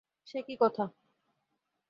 [0.27, 0.85] সে কী কথা!